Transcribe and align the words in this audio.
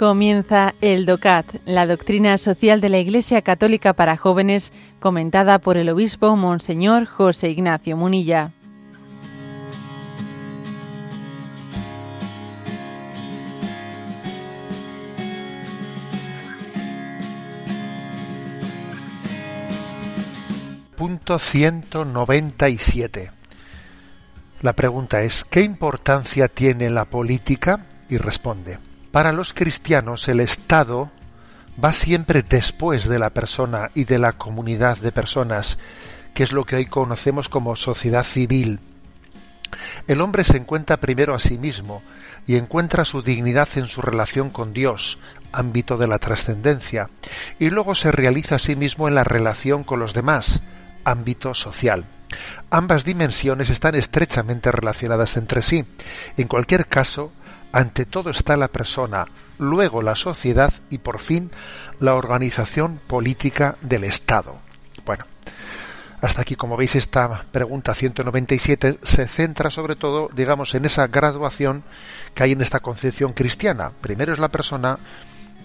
Comienza 0.00 0.74
el 0.80 1.04
DOCAT, 1.04 1.56
la 1.66 1.86
doctrina 1.86 2.38
social 2.38 2.80
de 2.80 2.88
la 2.88 2.96
Iglesia 2.96 3.42
Católica 3.42 3.92
para 3.92 4.16
jóvenes, 4.16 4.72
comentada 4.98 5.58
por 5.58 5.76
el 5.76 5.90
obispo 5.90 6.36
Monseñor 6.36 7.04
José 7.04 7.50
Ignacio 7.50 7.98
Munilla. 7.98 8.50
Punto 20.96 21.38
197. 21.38 23.30
La 24.62 24.72
pregunta 24.72 25.20
es, 25.20 25.44
¿qué 25.44 25.60
importancia 25.60 26.48
tiene 26.48 26.88
la 26.88 27.04
política? 27.04 27.84
Y 28.08 28.16
responde, 28.16 28.78
para 29.12 29.32
los 29.32 29.52
cristianos 29.52 30.28
el 30.28 30.40
Estado 30.40 31.10
va 31.82 31.92
siempre 31.92 32.42
después 32.42 33.08
de 33.08 33.18
la 33.18 33.30
persona 33.30 33.90
y 33.94 34.04
de 34.04 34.18
la 34.18 34.32
comunidad 34.32 34.98
de 34.98 35.12
personas, 35.12 35.78
que 36.34 36.42
es 36.42 36.52
lo 36.52 36.64
que 36.64 36.76
hoy 36.76 36.86
conocemos 36.86 37.48
como 37.48 37.76
sociedad 37.76 38.24
civil. 38.24 38.80
El 40.06 40.20
hombre 40.20 40.44
se 40.44 40.56
encuentra 40.56 40.98
primero 40.98 41.34
a 41.34 41.38
sí 41.38 41.58
mismo 41.58 42.02
y 42.46 42.56
encuentra 42.56 43.04
su 43.04 43.22
dignidad 43.22 43.68
en 43.76 43.86
su 43.86 44.00
relación 44.00 44.50
con 44.50 44.72
Dios, 44.72 45.18
ámbito 45.52 45.96
de 45.96 46.06
la 46.06 46.18
trascendencia, 46.18 47.08
y 47.58 47.70
luego 47.70 47.94
se 47.94 48.12
realiza 48.12 48.56
a 48.56 48.58
sí 48.58 48.76
mismo 48.76 49.08
en 49.08 49.14
la 49.14 49.24
relación 49.24 49.84
con 49.84 50.00
los 50.00 50.14
demás, 50.14 50.60
ámbito 51.04 51.54
social. 51.54 52.04
Ambas 52.70 53.04
dimensiones 53.04 53.70
están 53.70 53.96
estrechamente 53.96 54.70
relacionadas 54.70 55.36
entre 55.36 55.62
sí. 55.62 55.84
En 56.36 56.46
cualquier 56.46 56.86
caso, 56.86 57.32
ante 57.72 58.04
todo 58.04 58.30
está 58.30 58.56
la 58.56 58.68
persona, 58.68 59.26
luego 59.58 60.02
la 60.02 60.14
sociedad 60.14 60.72
y 60.90 60.98
por 60.98 61.20
fin 61.20 61.50
la 61.98 62.14
organización 62.14 63.00
política 63.06 63.76
del 63.82 64.04
Estado. 64.04 64.56
Bueno, 65.04 65.24
hasta 66.20 66.42
aquí, 66.42 66.54
como 66.54 66.76
veis, 66.76 66.96
esta 66.96 67.44
pregunta 67.50 67.94
197 67.94 68.98
se 69.02 69.26
centra 69.26 69.70
sobre 69.70 69.96
todo, 69.96 70.28
digamos, 70.34 70.74
en 70.74 70.84
esa 70.84 71.06
graduación 71.06 71.82
que 72.34 72.42
hay 72.42 72.52
en 72.52 72.60
esta 72.60 72.80
concepción 72.80 73.32
cristiana. 73.32 73.92
Primero 74.00 74.32
es 74.32 74.38
la 74.38 74.48
persona, 74.48 74.98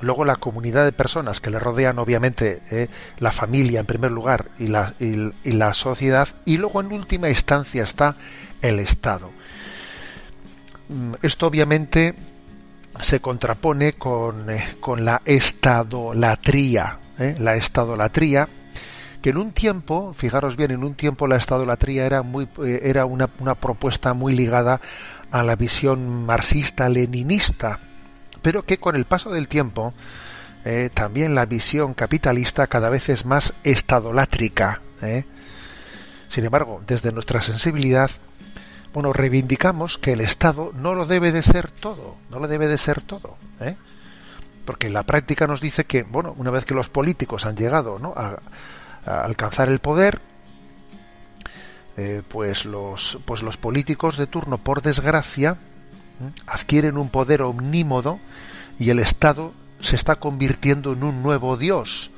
luego 0.00 0.24
la 0.24 0.36
comunidad 0.36 0.84
de 0.84 0.92
personas 0.92 1.40
que 1.40 1.50
le 1.50 1.58
rodean, 1.58 1.98
obviamente, 1.98 2.62
eh, 2.70 2.88
la 3.18 3.32
familia 3.32 3.80
en 3.80 3.86
primer 3.86 4.10
lugar 4.10 4.46
y 4.58 4.68
la, 4.68 4.94
y 5.00 5.52
la 5.52 5.74
sociedad, 5.74 6.28
y 6.46 6.56
luego 6.56 6.80
en 6.80 6.92
última 6.92 7.28
instancia 7.28 7.82
está 7.82 8.16
el 8.62 8.80
Estado. 8.80 9.30
Mm, 10.88 11.14
esto 11.22 11.46
obviamente 11.46 12.14
se 13.00 13.20
contrapone 13.20 13.92
con, 13.92 14.50
eh, 14.50 14.76
con 14.80 15.04
la 15.04 15.20
estadolatría, 15.24 16.98
¿eh? 17.18 17.36
la 17.38 17.54
estadolatría, 17.56 18.48
que 19.20 19.30
en 19.30 19.36
un 19.36 19.52
tiempo, 19.52 20.14
fijaros 20.14 20.56
bien, 20.56 20.70
en 20.70 20.84
un 20.84 20.94
tiempo 20.94 21.26
la 21.26 21.36
estadolatría 21.36 22.06
era 22.06 22.22
muy 22.22 22.48
eh, 22.64 22.80
era 22.84 23.04
una, 23.04 23.28
una, 23.38 23.54
propuesta 23.54 24.14
muy 24.14 24.34
ligada 24.34 24.80
a 25.30 25.42
la 25.42 25.56
visión 25.56 26.24
marxista-leninista, 26.24 27.80
pero 28.40 28.64
que 28.64 28.78
con 28.78 28.96
el 28.96 29.04
paso 29.04 29.30
del 29.30 29.48
tiempo 29.48 29.92
también 30.92 31.34
la 31.34 31.46
visión 31.46 31.94
capitalista 31.94 32.66
cada 32.66 32.90
vez 32.90 33.08
es 33.08 33.24
más 33.24 33.54
estadolátrica. 33.64 34.82
Sin 36.28 36.44
embargo, 36.44 36.82
desde 36.86 37.10
nuestra 37.10 37.40
sensibilidad 37.40 38.10
bueno, 38.92 39.12
reivindicamos 39.12 39.98
que 39.98 40.12
el 40.12 40.20
Estado 40.20 40.72
no 40.74 40.94
lo 40.94 41.06
debe 41.06 41.32
de 41.32 41.42
ser 41.42 41.70
todo, 41.70 42.16
no 42.30 42.38
lo 42.38 42.48
debe 42.48 42.68
de 42.68 42.78
ser 42.78 43.02
todo, 43.02 43.36
¿eh? 43.60 43.76
porque 44.64 44.90
la 44.90 45.02
práctica 45.02 45.46
nos 45.46 45.60
dice 45.60 45.84
que, 45.84 46.02
bueno, 46.02 46.34
una 46.36 46.50
vez 46.50 46.64
que 46.64 46.74
los 46.74 46.88
políticos 46.88 47.46
han 47.46 47.56
llegado 47.56 47.98
¿no? 47.98 48.12
a, 48.16 48.38
alcanzar 49.06 49.68
el 49.68 49.78
poder, 49.78 50.20
eh, 51.96 52.22
pues 52.28 52.64
los 52.64 53.18
pues 53.24 53.42
los 53.42 53.56
políticos 53.56 54.18
de 54.18 54.26
turno, 54.26 54.58
por 54.58 54.82
desgracia, 54.82 55.56
adquieren 56.46 56.98
un 56.98 57.08
poder 57.08 57.42
omnímodo 57.42 58.18
y 58.78 58.90
el 58.90 58.98
Estado 58.98 59.52
se 59.80 59.96
está 59.96 60.16
convirtiendo 60.16 60.92
en 60.92 61.02
un 61.04 61.22
nuevo 61.22 61.56
Dios, 61.56 62.10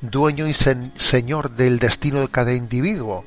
dueño 0.00 0.46
y 0.48 0.54
señor 0.54 1.50
del 1.50 1.78
destino 1.78 2.20
de 2.20 2.28
cada 2.28 2.54
individuo 2.54 3.24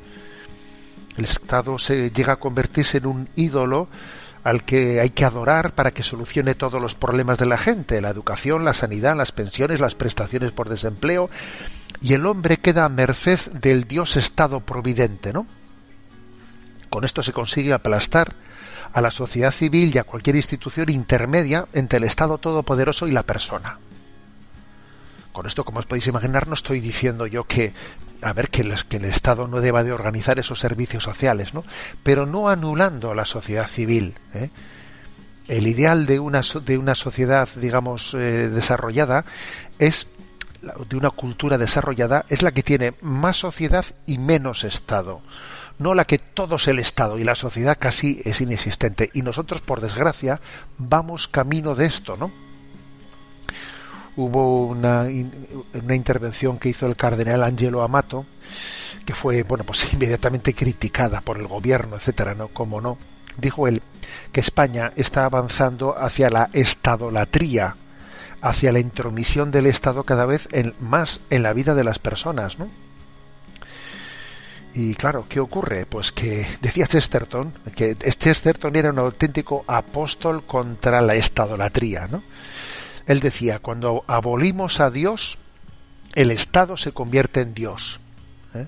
el 1.17 1.25
Estado 1.25 1.77
se 1.79 2.11
llega 2.11 2.33
a 2.33 2.39
convertirse 2.39 2.97
en 2.97 3.05
un 3.05 3.29
ídolo 3.35 3.87
al 4.43 4.63
que 4.63 4.99
hay 4.99 5.11
que 5.11 5.25
adorar 5.25 5.73
para 5.73 5.91
que 5.91 6.03
solucione 6.03 6.55
todos 6.55 6.81
los 6.81 6.95
problemas 6.95 7.37
de 7.37 7.45
la 7.45 7.57
gente, 7.57 8.01
la 8.01 8.09
educación, 8.09 8.65
la 8.65 8.73
sanidad, 8.73 9.15
las 9.15 9.31
pensiones, 9.31 9.79
las 9.79 9.95
prestaciones 9.95 10.51
por 10.51 10.69
desempleo, 10.69 11.29
y 12.01 12.13
el 12.13 12.25
hombre 12.25 12.57
queda 12.57 12.85
a 12.85 12.89
merced 12.89 13.39
del 13.51 13.83
Dios 13.83 14.17
Estado 14.17 14.61
providente, 14.61 15.33
¿no? 15.33 15.45
Con 16.89 17.05
esto 17.05 17.21
se 17.21 17.33
consigue 17.33 17.73
aplastar 17.73 18.33
a 18.91 19.01
la 19.01 19.11
sociedad 19.11 19.51
civil 19.51 19.91
y 19.93 19.99
a 19.99 20.03
cualquier 20.03 20.35
institución 20.35 20.89
intermedia 20.89 21.67
entre 21.73 21.97
el 21.99 22.03
Estado 22.03 22.37
todopoderoso 22.37 23.07
y 23.07 23.11
la 23.11 23.23
persona. 23.23 23.77
Con 25.31 25.45
esto, 25.45 25.63
como 25.63 25.79
os 25.79 25.85
podéis 25.85 26.07
imaginar, 26.07 26.47
no 26.47 26.53
estoy 26.53 26.79
diciendo 26.79 27.25
yo 27.25 27.45
que, 27.45 27.73
a 28.21 28.33
ver, 28.33 28.49
que, 28.49 28.61
el 28.61 29.05
Estado 29.05 29.47
no 29.47 29.61
deba 29.61 29.83
de 29.83 29.93
organizar 29.93 30.39
esos 30.39 30.59
servicios 30.59 31.03
sociales, 31.03 31.53
¿no? 31.53 31.63
Pero 32.03 32.25
no 32.25 32.49
anulando 32.49 33.11
a 33.11 33.15
la 33.15 33.25
sociedad 33.25 33.67
civil. 33.67 34.15
¿eh? 34.33 34.49
El 35.47 35.67
ideal 35.67 36.05
de 36.05 36.19
una, 36.19 36.41
de 36.63 36.77
una 36.77 36.95
sociedad, 36.95 37.47
digamos, 37.55 38.13
eh, 38.13 38.49
desarrollada 38.49 39.25
es 39.79 40.07
de 40.89 40.95
una 40.95 41.09
cultura 41.09 41.57
desarrollada 41.57 42.25
es 42.29 42.43
la 42.43 42.51
que 42.51 42.63
tiene 42.63 42.93
más 43.01 43.37
sociedad 43.37 43.85
y 44.05 44.17
menos 44.17 44.63
Estado, 44.63 45.21
no 45.79 45.95
la 45.95 46.05
que 46.05 46.19
todo 46.19 46.57
es 46.57 46.67
el 46.67 46.79
Estado 46.79 47.17
y 47.17 47.23
la 47.23 47.35
sociedad 47.35 47.77
casi 47.79 48.21
es 48.23 48.41
inexistente. 48.41 49.09
Y 49.13 49.23
nosotros, 49.23 49.61
por 49.61 49.81
desgracia, 49.81 50.39
vamos 50.77 51.27
camino 51.27 51.73
de 51.73 51.85
esto, 51.85 52.15
¿no? 52.17 52.31
Hubo 54.17 54.67
una, 54.67 55.07
una 55.73 55.95
intervención 55.95 56.57
que 56.57 56.69
hizo 56.69 56.85
el 56.87 56.95
cardenal 56.95 57.43
Angelo 57.43 57.81
Amato, 57.81 58.25
que 59.05 59.13
fue, 59.13 59.43
bueno, 59.43 59.63
pues 59.63 59.93
inmediatamente 59.93 60.53
criticada 60.53 61.21
por 61.21 61.37
el 61.37 61.47
gobierno, 61.47 61.95
etcétera, 61.95 62.35
¿no? 62.35 62.47
Como 62.49 62.81
no. 62.81 62.97
Dijo 63.37 63.67
él 63.67 63.81
que 64.31 64.41
España 64.41 64.91
está 64.95 65.25
avanzando 65.25 65.97
hacia 65.97 66.29
la 66.29 66.49
estadolatría, 66.53 67.75
hacia 68.41 68.71
la 68.71 68.79
intromisión 68.79 69.51
del 69.51 69.67
Estado 69.67 70.03
cada 70.03 70.25
vez 70.25 70.49
en, 70.51 70.73
más 70.79 71.21
en 71.29 71.43
la 71.43 71.53
vida 71.53 71.75
de 71.75 71.83
las 71.83 71.99
personas, 71.99 72.59
¿no? 72.59 72.69
Y 74.73 74.95
claro, 74.95 75.25
¿qué 75.27 75.39
ocurre? 75.39 75.85
Pues 75.85 76.11
que 76.11 76.47
decía 76.61 76.87
Chesterton 76.87 77.53
que 77.75 77.95
Chesterton 77.95 78.75
era 78.75 78.91
un 78.91 78.99
auténtico 78.99 79.63
apóstol 79.67 80.43
contra 80.43 81.01
la 81.01 81.15
estadolatría, 81.15 82.07
¿no? 82.09 82.21
Él 83.11 83.19
decía, 83.19 83.59
cuando 83.59 84.05
abolimos 84.07 84.79
a 84.79 84.89
Dios, 84.89 85.37
el 86.15 86.31
Estado 86.31 86.77
se 86.77 86.93
convierte 86.93 87.41
en 87.41 87.53
Dios. 87.53 87.99
¿eh? 88.53 88.67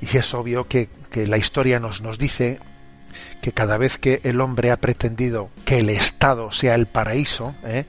Y 0.00 0.16
es 0.16 0.32
obvio 0.34 0.68
que, 0.68 0.88
la 1.26 1.36
historia 1.36 1.80
nos, 1.80 2.00
nos 2.00 2.18
dice 2.18 2.60
que 3.40 3.52
cada 3.52 3.76
vez 3.76 3.98
que 3.98 4.20
el 4.22 4.40
hombre 4.40 4.70
ha 4.70 4.76
pretendido 4.76 5.50
que 5.64 5.78
el 5.78 5.90
Estado 5.90 6.52
sea 6.52 6.74
el 6.74 6.86
paraíso, 6.86 7.54
¿eh? 7.64 7.86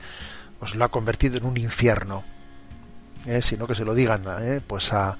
pues 0.58 0.74
lo 0.74 0.84
ha 0.84 0.88
convertido 0.88 1.36
en 1.36 1.46
un 1.46 1.56
infierno. 1.58 2.24
¿eh? 3.26 3.40
Sino 3.40 3.66
que 3.66 3.76
se 3.76 3.84
lo 3.84 3.94
digan 3.94 4.22
¿eh? 4.40 4.60
pues 4.66 4.92
a, 4.92 5.16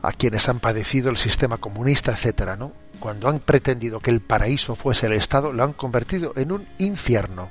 a 0.00 0.12
quienes 0.12 0.48
han 0.48 0.60
padecido 0.60 1.10
el 1.10 1.16
sistema 1.16 1.58
comunista, 1.58 2.12
etcétera, 2.12 2.56
¿no? 2.56 2.72
Cuando 3.00 3.28
han 3.28 3.40
pretendido 3.40 4.00
que 4.00 4.10
el 4.10 4.20
paraíso 4.20 4.74
fuese 4.74 5.06
el 5.06 5.14
Estado, 5.14 5.52
lo 5.52 5.64
han 5.64 5.72
convertido 5.74 6.32
en 6.36 6.52
un 6.52 6.66
infierno. 6.78 7.50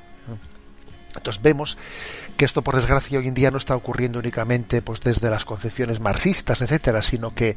Entonces 1.15 1.41
vemos 1.41 1.77
que 2.37 2.45
esto, 2.45 2.61
por 2.61 2.75
desgracia, 2.75 3.19
hoy 3.19 3.27
en 3.27 3.33
día 3.33 3.51
no 3.51 3.57
está 3.57 3.75
ocurriendo 3.75 4.19
únicamente 4.19 4.81
pues, 4.81 5.01
desde 5.01 5.29
las 5.29 5.45
concepciones 5.45 5.99
marxistas, 5.99 6.61
etcétera, 6.61 7.01
sino 7.01 7.33
que, 7.33 7.55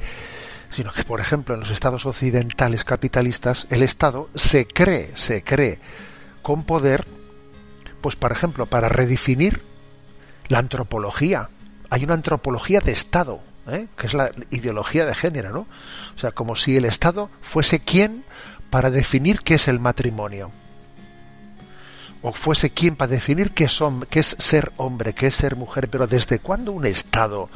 sino 0.70 0.92
que, 0.92 1.04
por 1.04 1.20
ejemplo, 1.20 1.54
en 1.54 1.60
los 1.60 1.70
estados 1.70 2.06
occidentales 2.06 2.84
capitalistas, 2.84 3.66
el 3.70 3.82
Estado 3.82 4.28
se 4.34 4.66
cree, 4.66 5.16
se 5.16 5.42
cree 5.42 5.80
con 6.42 6.64
poder, 6.64 7.04
pues, 8.00 8.16
por 8.16 8.32
ejemplo, 8.32 8.66
para 8.66 8.88
redefinir 8.88 9.60
la 10.48 10.58
antropología. 10.58 11.50
Hay 11.90 12.04
una 12.04 12.14
antropología 12.14 12.80
de 12.80 12.92
Estado, 12.92 13.40
¿eh? 13.68 13.88
que 13.96 14.06
es 14.06 14.14
la 14.14 14.30
ideología 14.50 15.06
de 15.06 15.14
género, 15.14 15.52
¿no? 15.52 15.66
O 16.14 16.18
sea, 16.18 16.32
como 16.32 16.56
si 16.56 16.76
el 16.76 16.84
Estado 16.84 17.30
fuese 17.40 17.80
quien 17.80 18.24
para 18.70 18.90
definir 18.90 19.40
qué 19.40 19.54
es 19.54 19.68
el 19.68 19.80
matrimonio 19.80 20.50
o 22.22 22.32
fuese 22.32 22.70
quien 22.70 22.96
para 22.96 23.12
definir 23.12 23.52
qué 23.52 23.64
es, 23.64 23.80
es 24.10 24.36
ser 24.38 24.72
hombre, 24.76 25.14
qué 25.14 25.28
es 25.28 25.34
ser 25.34 25.56
mujer, 25.56 25.88
pero 25.88 26.06
¿desde 26.06 26.38
cuándo 26.38 26.72
un 26.72 26.86
Estado 26.86 27.48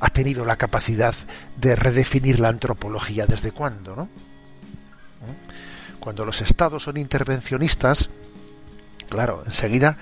ha 0.00 0.08
tenido 0.10 0.44
la 0.44 0.56
capacidad 0.56 1.14
de 1.56 1.76
redefinir 1.76 2.40
la 2.40 2.48
antropología? 2.48 3.26
¿Desde 3.26 3.52
cuándo? 3.52 3.94
¿no? 3.94 4.04
¿Eh? 4.04 5.98
Cuando 6.00 6.24
los 6.24 6.40
Estados 6.40 6.84
son 6.84 6.96
intervencionistas, 6.96 8.10
claro, 9.08 9.42
enseguida, 9.44 9.96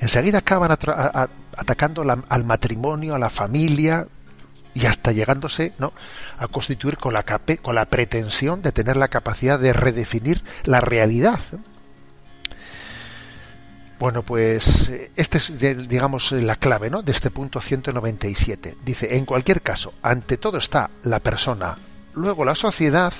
enseguida 0.00 0.38
acaban 0.38 0.70
atacando 0.70 2.04
al 2.28 2.44
matrimonio, 2.44 3.14
a 3.14 3.18
la 3.18 3.30
familia 3.30 4.06
y 4.74 4.84
hasta 4.84 5.12
llegándose 5.12 5.72
¿no? 5.78 5.92
a 6.38 6.46
constituir 6.48 6.98
con 6.98 7.14
la, 7.14 7.24
con 7.62 7.74
la 7.74 7.86
pretensión 7.86 8.60
de 8.60 8.72
tener 8.72 8.96
la 8.96 9.08
capacidad 9.08 9.58
de 9.58 9.72
redefinir 9.72 10.44
la 10.64 10.80
realidad. 10.80 11.40
Bueno, 13.98 14.22
pues 14.22 14.92
esta 15.16 15.38
es, 15.38 15.58
digamos, 15.58 16.32
la 16.32 16.56
clave 16.56 16.90
¿no? 16.90 17.02
de 17.02 17.12
este 17.12 17.30
punto 17.30 17.60
197. 17.60 18.76
Dice, 18.84 19.16
en 19.16 19.24
cualquier 19.24 19.62
caso, 19.62 19.94
ante 20.02 20.36
todo 20.36 20.58
está 20.58 20.90
la 21.04 21.20
persona, 21.20 21.78
luego 22.14 22.44
la 22.44 22.54
sociedad, 22.54 23.12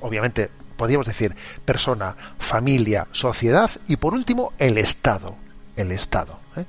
obviamente 0.00 0.50
podríamos 0.76 1.06
decir 1.06 1.36
persona, 1.66 2.14
familia, 2.38 3.06
sociedad 3.12 3.70
y 3.86 3.96
por 3.96 4.14
último 4.14 4.54
el 4.58 4.78
Estado. 4.78 5.36
El 5.76 5.92
Estado. 5.92 6.40
¿eh? 6.56 6.64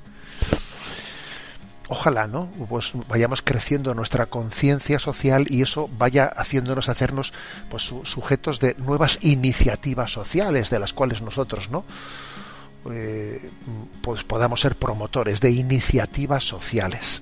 Ojalá, 1.87 2.27
¿no? 2.27 2.49
Pues 2.67 2.91
vayamos 3.07 3.41
creciendo 3.41 3.93
nuestra 3.93 4.25
conciencia 4.25 4.99
social 4.99 5.45
y 5.49 5.61
eso 5.61 5.89
vaya 5.97 6.25
haciéndonos 6.25 6.89
hacernos 6.89 7.33
pues, 7.69 7.93
sujetos 8.03 8.59
de 8.59 8.75
nuevas 8.77 9.19
iniciativas 9.21 10.11
sociales 10.11 10.69
de 10.69 10.79
las 10.79 10.91
cuales 10.91 11.21
nosotros, 11.21 11.69
¿no? 11.69 11.85
Eh, 12.89 13.49
pues 14.01 14.23
podamos 14.23 14.61
ser 14.61 14.75
promotores 14.75 15.39
de 15.39 15.51
iniciativas 15.51 16.43
sociales. 16.43 17.21